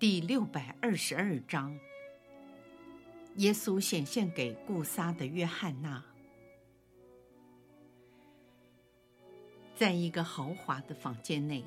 [0.00, 1.76] 第六百二十二章，
[3.34, 6.04] 耶稣显现给顾撒的约翰娜。
[9.74, 11.64] 在一个豪华的房间内，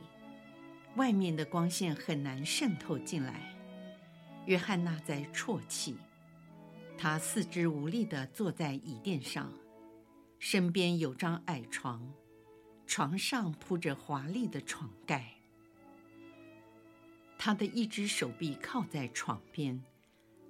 [0.95, 3.53] 外面的光线很难渗透进来。
[4.45, 5.97] 约翰娜在啜泣，
[6.97, 9.51] 她四肢无力地坐在椅垫上，
[10.39, 12.09] 身边有张矮床，
[12.87, 15.40] 床上铺着华丽的床盖。
[17.43, 19.83] 他的一只手臂靠在床边，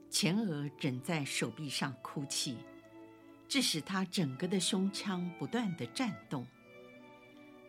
[0.09, 2.57] 前额枕在手臂上哭泣，
[3.47, 6.45] 致使他整个的胸腔不断地颤动。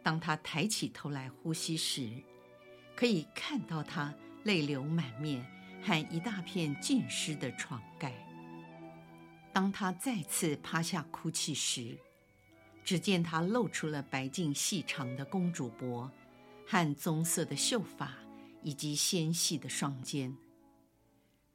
[0.02, 2.10] 当他抬起头来呼吸时，
[2.96, 5.46] 可以看到他泪流满面
[5.84, 8.12] 和一大片浸湿的床盖。
[9.52, 11.96] 当他再次趴下哭泣时，
[12.82, 16.10] 只见他露出了白净细长的公主脖
[16.66, 18.12] 和棕色的秀发。
[18.62, 20.36] 以及纤细的双肩，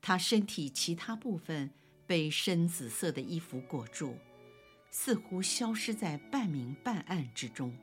[0.01, 1.71] 他身体其他部分
[2.05, 4.17] 被深紫色的衣服裹住，
[4.91, 7.73] 似乎消失在半明半暗之中。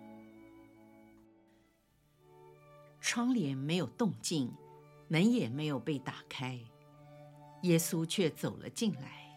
[3.00, 4.53] 窗帘没有动静，
[5.08, 6.59] 门也没有被打开，
[7.62, 9.31] 耶稣却走了进来，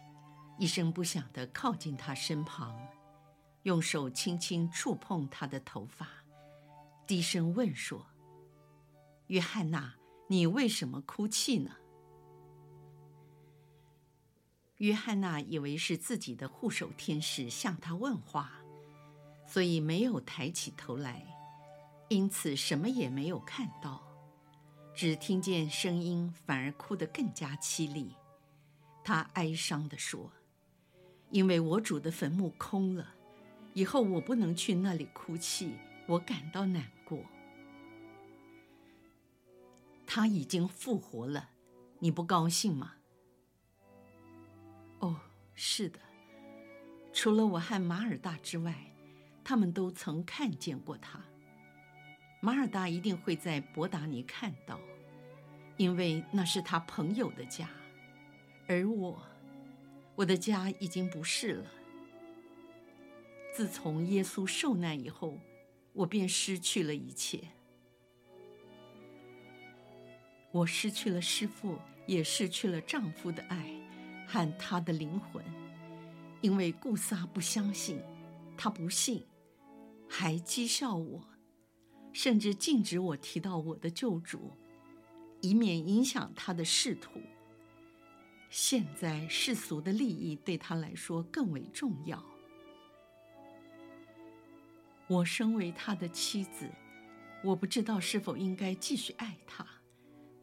[0.58, 2.78] 一声不响地靠近他身旁，
[3.62, 6.08] 用手轻轻触碰他的头发，
[7.06, 8.06] 低声问说。
[9.28, 9.94] 约翰娜，
[10.28, 11.76] 你为什么哭泣呢？
[14.78, 18.52] 约翰娜以为是自己的护守天使向她问话，
[19.46, 21.26] 所以没有抬起头来，
[22.08, 24.02] 因此什么也没有看到，
[24.94, 28.14] 只听见声音，反而哭得更加凄厉。
[29.04, 30.32] 她哀伤地说
[31.30, 33.14] ：“因为我主的坟墓空了，
[33.74, 35.74] 以后我不能去那里哭泣，
[36.06, 37.22] 我感到难过。”
[40.18, 41.50] 他已经复活了，
[42.00, 42.94] 你不高兴吗？
[44.98, 45.14] 哦，
[45.54, 46.00] 是的，
[47.12, 48.74] 除了我和马尔大之外，
[49.44, 51.22] 他们都曾看见过他。
[52.40, 54.80] 马尔大一定会在博达尼看到，
[55.76, 57.70] 因为那是他朋友的家，
[58.66, 59.22] 而我，
[60.16, 61.70] 我的家已经不是了。
[63.54, 65.38] 自从耶稣受难以后，
[65.92, 67.44] 我便失去了一切。
[70.58, 73.72] 我失去了师父，也失去了丈夫的爱
[74.26, 75.44] 和他的灵魂，
[76.40, 78.02] 因为顾萨不相信，
[78.56, 79.24] 他不信，
[80.08, 81.22] 还讥笑我，
[82.12, 84.50] 甚至禁止我提到我的救主，
[85.40, 87.20] 以免影响他的仕途。
[88.50, 92.20] 现在世俗的利益对他来说更为重要。
[95.06, 96.68] 我身为他的妻子，
[97.44, 99.64] 我不知道是否应该继续爱他。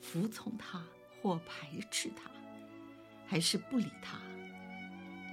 [0.05, 0.85] 服从他
[1.19, 2.29] 或排斥他，
[3.25, 4.21] 还是不理他？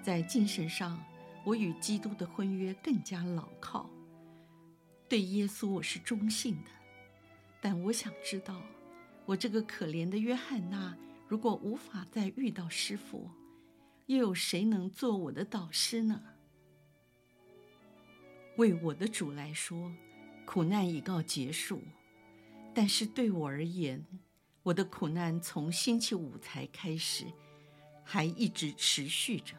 [0.03, 0.99] 在精神上，
[1.45, 3.91] 我与基督的婚约更加牢靠。
[5.11, 6.71] 对耶稣，我是忠信的。
[7.61, 8.63] 但我想知道，
[9.27, 10.97] 我这个可怜的约翰娜，
[11.29, 13.31] 如果无法再遇到师傅，
[14.07, 16.23] 又有谁能做我的导师呢？
[18.57, 19.93] 为我的主来说，
[20.47, 21.83] 苦难已告结束，
[22.75, 24.05] 但是对我而言，
[24.63, 27.27] 我的苦难从星期五才开始，
[28.05, 29.57] 还一直持续着。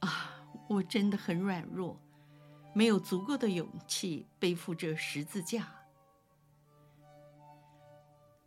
[0.00, 2.00] 啊，我真的很软弱，
[2.72, 5.68] 没有足够的勇气背负这十字架。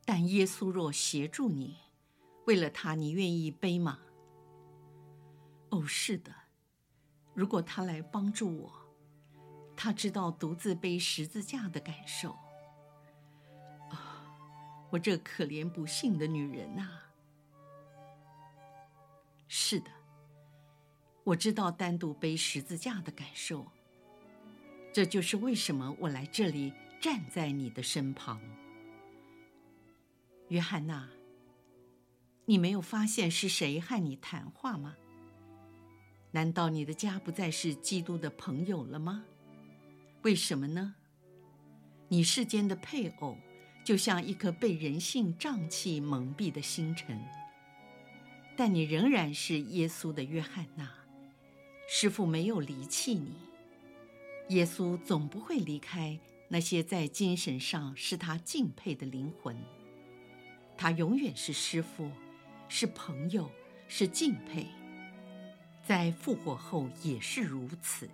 [0.06, 1.78] 但耶稣若协助你，
[2.46, 4.00] 为了他，你愿意背吗？
[5.70, 6.32] 哦，是的。
[7.34, 8.72] 如果他来帮助我，
[9.76, 12.38] 他知道独自背十字架的感受。
[14.90, 16.88] 我这可怜不幸的女人呐！
[19.48, 19.92] 是的，
[21.24, 23.66] 我知道单独背十字架的感受。
[24.94, 28.40] 这就是为什么我来这里站在你的身旁，
[30.48, 31.10] 约翰娜。
[32.46, 34.96] 你没有发现是谁和你谈话吗？
[36.32, 39.26] 难道你的家不再是基督的朋友了吗？
[40.22, 40.96] 为什么呢？
[42.08, 43.38] 你世间的配偶。
[43.86, 47.24] 就像一颗被人性瘴气蒙蔽的星辰。
[48.58, 50.90] 但你仍然是耶稣的约翰娜，
[51.88, 53.36] 师傅没有离弃你。
[54.50, 59.56] 耶稣总不会离开那些在精神上使他敬佩的灵魂。
[60.78, 62.10] 他永远是师傅，
[62.68, 63.50] 是朋友，
[63.88, 64.68] 是敬佩。
[65.84, 68.10] 在复活后也是如此。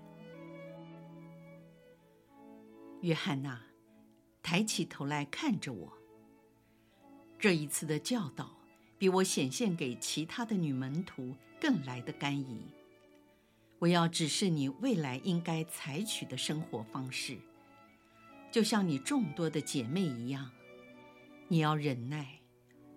[3.02, 3.62] 约翰娜
[4.44, 5.94] 抬起头来看着我。
[7.40, 8.58] 这一次的教导
[8.98, 12.60] 比我显现给其他的女门徒更来得甘飴。
[13.80, 17.38] 我要指示你未来应该采取的生活方式，
[18.52, 20.52] 就像你众多的姐妹一样，
[21.48, 22.40] 你要忍耐，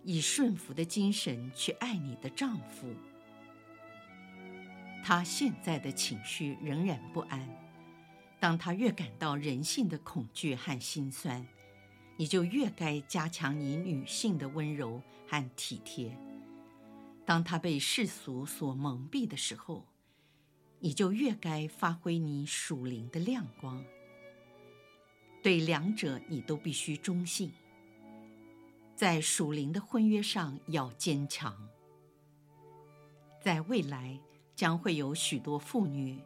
[0.02, 2.94] 以顺服的精神去爱你的丈夫。
[5.02, 7.63] 他现在的情绪仍然不安。
[8.44, 11.46] 当他越感到人性的恐惧和心酸，
[12.18, 16.14] 你就越该加强你女性的温柔和体贴。
[17.24, 19.86] 当他被世俗所蒙蔽的时候，
[20.78, 23.82] 你就越该发挥你属灵的亮光。
[25.42, 27.50] 对两者，你都必须忠信。
[28.94, 31.66] 在属灵的婚约上要坚强。
[33.40, 34.20] 在未来
[34.54, 36.22] 将会有许多妇女。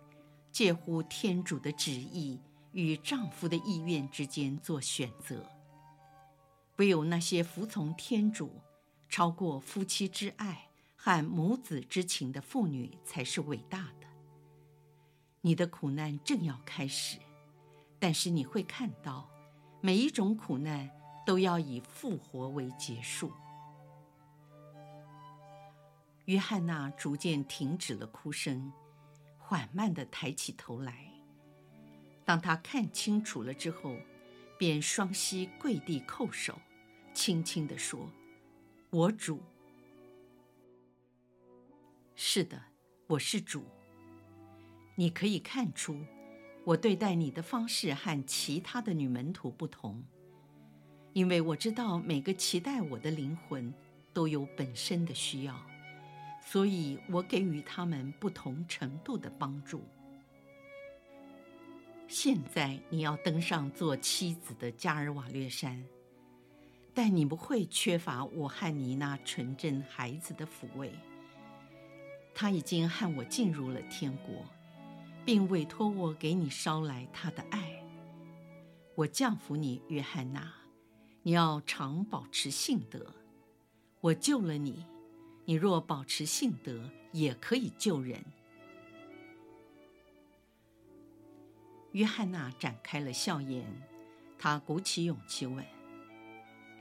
[0.58, 2.40] 介乎天主的旨意
[2.72, 5.48] 与丈夫的意愿之间做选择，
[6.78, 8.60] 唯有那些服从天主、
[9.08, 14.08] 超过夫妻之爱和母子之情的妇女才是伟大的。
[15.42, 17.18] 你的苦难正要开始，
[18.00, 19.30] 但是你会看到，
[19.80, 20.90] 每一种苦难
[21.24, 23.30] 都要以复活为结束。
[26.24, 28.72] 约翰娜逐渐停止了哭声。
[29.48, 31.10] 缓慢地抬起头来，
[32.22, 33.96] 当他看清楚了之后，
[34.58, 36.60] 便双膝跪地叩首，
[37.14, 38.10] 轻轻地说
[38.92, 39.40] ：“我主。”
[42.14, 42.62] 是的，
[43.06, 43.64] 我是主。
[44.96, 45.98] 你可以看出，
[46.64, 50.04] 我对待你的方式和其他的女门徒不同，
[51.14, 53.72] 因为我知道每个期待我的灵魂
[54.12, 55.58] 都有本身的需要。
[56.50, 59.84] 所以我给予他们不同程度的帮助。
[62.06, 65.84] 现在你要登上做妻子的加尔瓦略山，
[66.94, 70.90] 但你不会缺乏我和你那纯真孩子的抚慰。
[72.34, 74.42] 他已经和我进入了天国，
[75.26, 77.84] 并委托我给你捎来他的爱。
[78.94, 80.50] 我降服你，约翰娜，
[81.22, 83.14] 你要常保持信德。
[84.00, 84.86] 我救了你。
[85.48, 88.22] 你若保持性德，也可以救人。
[91.92, 93.64] 约翰娜展开了笑颜，
[94.38, 95.64] 她鼓起勇气问：“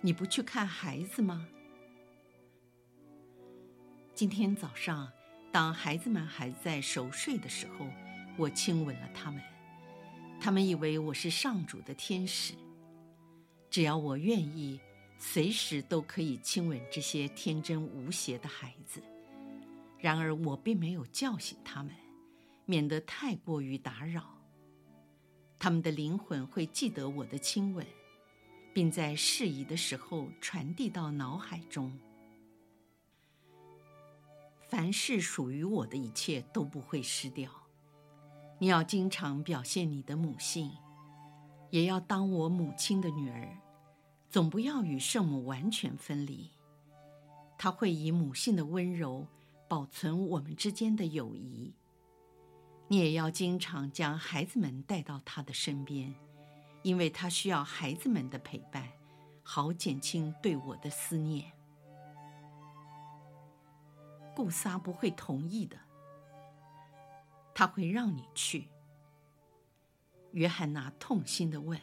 [0.04, 1.48] 你不去看孩子吗？”
[4.14, 5.10] 今天早上，
[5.50, 7.88] 当孩子们还在熟睡的时候，
[8.38, 9.42] 我亲吻了他们。
[10.42, 12.54] 他们以为我是上主的天使。
[13.70, 14.82] 只要我愿意。
[15.20, 19.02] 随时都可以亲吻这些天真无邪的孩子，
[19.98, 21.92] 然而我并没有叫醒他们，
[22.66, 24.38] 免得太过于打扰。
[25.60, 27.86] 他们的灵魂会记得我的亲吻，
[28.74, 31.92] 并在适宜的时候传递到脑海中。
[34.70, 37.50] 凡是属于我的一切都不会失掉。
[38.60, 40.72] 你要经常表现你的母性，
[41.72, 43.58] 也要当我母亲的女儿。
[44.30, 46.52] 总不要与圣母完全分离，
[47.58, 49.26] 她会以母性的温柔
[49.68, 51.74] 保存我们之间的友谊。
[52.90, 56.14] 你也要经常将孩子们带到她的身边，
[56.84, 58.90] 因为她需要孩子们的陪伴，
[59.44, 61.52] 好减轻对我的思念。
[64.36, 65.78] 顾撒不会同意的，
[67.56, 68.68] 他会让你去。
[70.34, 71.80] 约翰娜痛心地问：“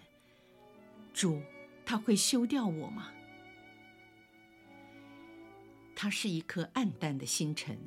[1.12, 1.40] 主。”
[1.86, 3.10] 他会休掉我吗？
[5.94, 7.78] 他是一颗暗淡的星辰，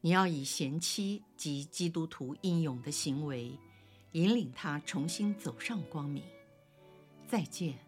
[0.00, 3.58] 你要以贤妻及基督徒英勇的行为，
[4.12, 6.22] 引领他重新走上光明。
[7.26, 7.78] 再见，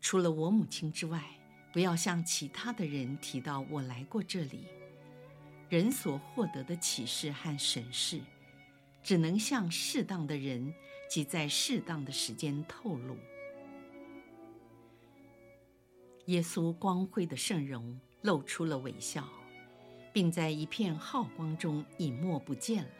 [0.00, 1.24] 除了我母亲之外，
[1.72, 4.66] 不要向其他的人提到我来过这里。
[5.68, 8.20] 人所获得的启示和神视，
[9.04, 10.74] 只能向适当的人
[11.08, 13.16] 及在适当的时间透露。
[16.30, 19.28] 耶稣光辉的圣容露出了微笑，
[20.12, 22.90] 并在一片浩光中隐没不见了。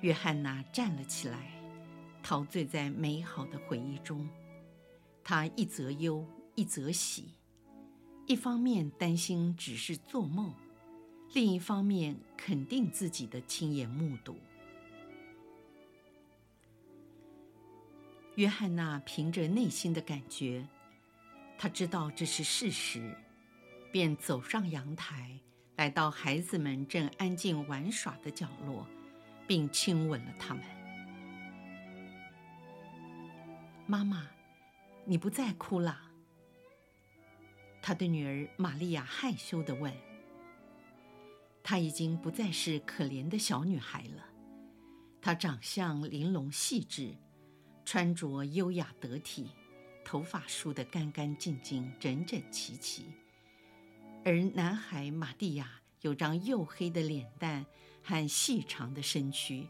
[0.00, 1.52] 约翰娜站了起来，
[2.20, 4.28] 陶醉在美好的回忆中。
[5.22, 6.26] 他一则忧，
[6.56, 7.36] 一则喜，
[8.26, 10.52] 一方面担心只是做梦，
[11.32, 14.36] 另一方面肯定自己的亲眼目睹。
[18.34, 20.66] 约翰娜凭着内心的感觉，
[21.62, 23.14] 她知道这是事实，
[23.92, 25.38] 便走上阳台，
[25.76, 28.86] 来到孩子们正安静玩耍的角落，
[29.46, 30.64] 并亲吻了他们。
[33.86, 34.26] 妈妈，
[35.04, 36.00] 你不再哭了？
[37.82, 39.92] 她的女儿玛利亚害羞地问。
[41.62, 44.24] 她已经不再是可怜的小女孩了，
[45.20, 47.14] 她长相玲珑细致。
[47.84, 49.50] 穿着优雅得体，
[50.04, 53.06] 头发梳得干干净净、整整齐齐。
[54.24, 57.64] 而男孩马蒂亚有张黝黑的脸蛋
[58.02, 59.66] 和细长的身躯，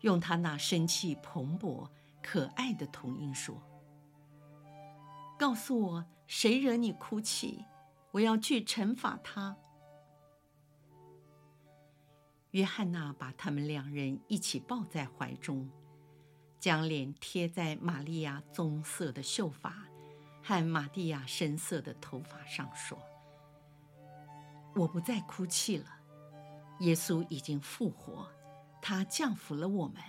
[0.00, 1.88] 用他那生气蓬勃、
[2.22, 3.60] 可爱的童音说
[5.38, 7.64] ：“告诉我，谁惹你哭泣？
[8.10, 9.56] 我要去惩罚他。”
[12.52, 15.68] 约翰娜把他们两人一起抱在怀中。
[16.62, 19.88] 将脸贴在玛利亚棕色的秀发
[20.44, 22.96] 和玛蒂亚深色的头发上，说
[24.76, 25.86] ：“我不再哭泣了。
[26.78, 28.30] 耶稣已经复活，
[28.80, 30.00] 他降服了我们。”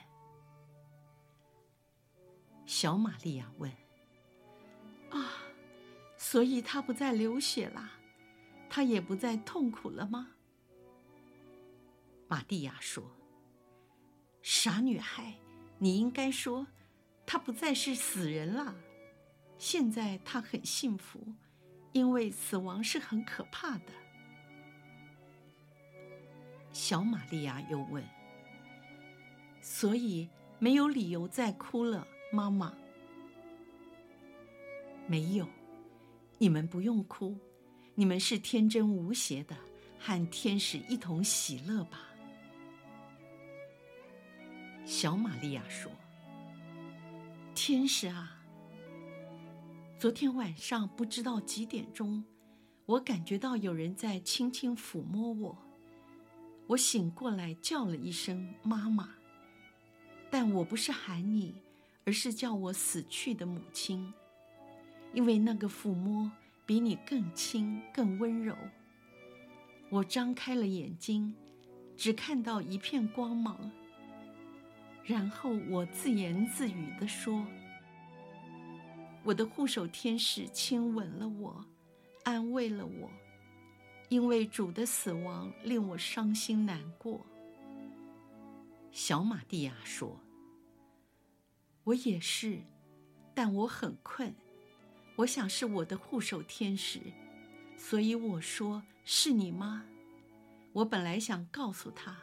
[2.67, 3.71] 小玛利亚问
[5.09, 5.33] ：“啊，
[6.17, 7.93] 所以他不再流血了，
[8.69, 10.33] 他也不再痛苦了吗？”
[12.29, 13.03] 玛蒂亚说
[14.43, 15.33] ：“傻女孩。”
[15.83, 16.65] 你应该说，
[17.25, 18.73] 他不再是死人了。
[19.57, 21.19] 现在他很幸福，
[21.91, 23.91] 因为死亡是很可怕的。
[26.71, 28.01] 小玛利亚又问
[29.61, 32.73] ：“所以没有理由再哭了，妈妈？”
[35.05, 35.45] 没有，
[36.37, 37.37] 你们不用哭，
[37.93, 39.57] 你们是天真无邪的，
[39.99, 42.12] 和天使一同喜乐吧。
[45.03, 45.91] 小玛利亚说
[47.53, 48.41] ：“天使啊，
[49.99, 52.23] 昨天晚上不知道几点钟，
[52.85, 55.57] 我感觉到有人在轻轻抚摸我。
[56.67, 59.09] 我醒过来叫了一声‘妈妈’，
[60.31, 61.53] 但我不是喊你，
[62.05, 64.13] 而是叫我死去的母亲，
[65.13, 66.31] 因为那个抚摸
[66.65, 68.55] 比你更轻、更温柔。
[69.89, 71.35] 我张开了眼睛，
[71.97, 73.69] 只看到一片光芒。”
[75.03, 77.45] 然后我自言自语地说
[79.23, 81.65] ：“我的护手天使亲吻了我，
[82.23, 83.11] 安慰了我，
[84.07, 87.19] 因为主的死亡令我伤心难过。”
[88.91, 90.17] 小马蒂亚说
[91.83, 92.61] ：“我也是，
[93.33, 94.33] 但我很困，
[95.17, 97.01] 我想是我的护手天使，
[97.75, 99.83] 所以我说是你吗？
[100.71, 102.17] 我本来想告诉他。”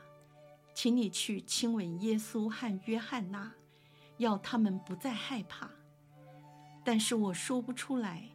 [0.83, 3.53] 请你去亲吻耶稣和约翰娜，
[4.17, 5.69] 要他们不再害怕。
[6.83, 8.31] 但是我说不出来，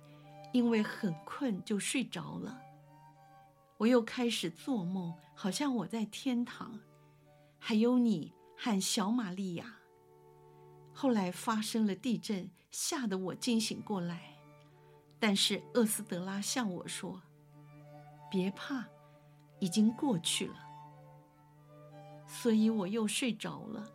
[0.54, 2.62] 因为很困就睡着了。
[3.78, 6.80] 我又开始做梦，好像我在天堂，
[7.58, 9.78] 还有你和小玛利亚。
[10.94, 14.36] 后来发生了地震，吓得我惊醒过来。
[15.18, 17.24] 但是厄斯德拉向我说
[18.30, 18.86] ：“别怕，
[19.60, 20.62] 已经过去了。”
[22.28, 23.92] 所以我又睡着了。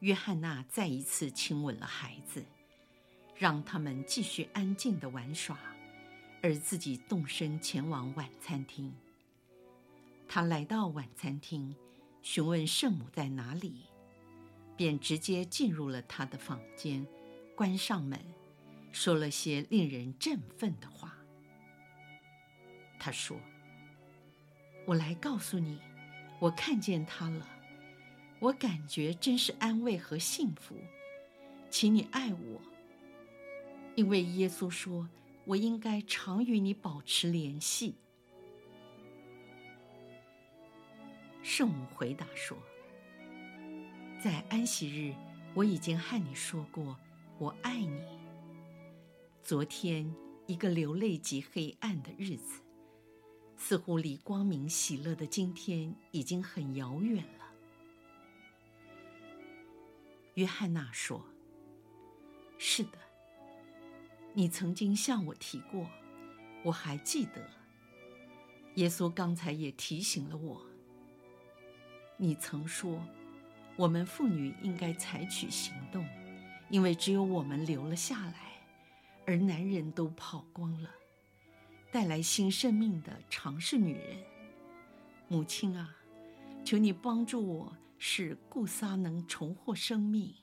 [0.00, 2.44] 约翰娜再一次亲吻了孩子，
[3.34, 5.58] 让他们继续安静地玩耍，
[6.42, 8.94] 而自己动身前往晚餐厅。
[10.28, 11.74] 他来到晚餐厅，
[12.22, 13.86] 询问圣母在哪里，
[14.76, 17.06] 便直接进入了她的房间，
[17.54, 18.20] 关上门，
[18.92, 21.16] 说了些令人振奋的话。
[22.98, 23.38] 他说。
[24.86, 25.80] 我来告诉你，
[26.38, 27.48] 我看见他了，
[28.38, 30.76] 我感觉真是安慰和幸福，
[31.68, 32.60] 请你爱我，
[33.96, 35.08] 因为耶稣说
[35.44, 37.96] 我应该常与你保持联系。
[41.42, 42.56] 圣母回答说
[44.22, 45.14] ：“在安息日，
[45.54, 46.96] 我已经和你说过，
[47.38, 48.02] 我爱你。
[49.42, 50.14] 昨天
[50.46, 52.62] 一个流泪及黑暗的日子。”
[53.56, 57.46] 似乎离光明喜乐的今天已经很遥远了。
[60.34, 61.24] 约翰娜说
[62.58, 62.98] ：“是的，
[64.34, 65.88] 你曾经向我提过，
[66.62, 67.50] 我还记得。
[68.74, 70.60] 耶稣刚才也提醒了我。
[72.18, 73.02] 你曾说，
[73.76, 76.06] 我们妇女应该采取行动，
[76.68, 78.62] 因为只有我们留了下来，
[79.26, 80.90] 而男人都跑光了。
[81.90, 84.24] 带来新生命的常是女人。
[85.28, 85.96] 母亲啊，
[86.64, 90.34] 求你帮助我，使顾撒能重获生命。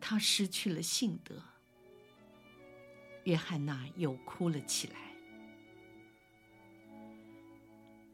[0.00, 1.42] 他失去了性德。
[3.24, 4.96] 约翰娜又哭了起来。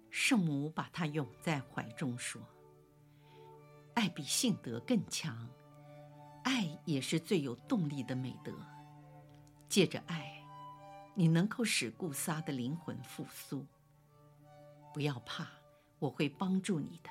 [0.08, 2.40] 圣母把她拥在怀中说
[3.94, 5.49] ：“爱比性德更强，
[6.44, 8.52] 爱也是最有动力的美德。
[9.68, 10.39] 借着爱，
[11.14, 13.66] 你能够使顾撒的灵魂复苏。
[14.92, 15.46] 不要怕，
[15.98, 17.10] 我会帮助你的。”